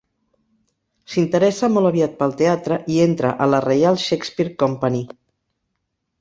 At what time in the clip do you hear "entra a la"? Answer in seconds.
3.05-3.61